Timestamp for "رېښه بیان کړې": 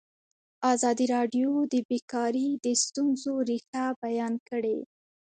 3.49-4.77